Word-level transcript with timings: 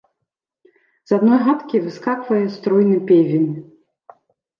З 1.09 1.19
адной 1.19 1.39
хаткі 1.47 1.81
выскаквае 1.87 2.39
стройны 2.55 2.97
певень. 3.13 3.45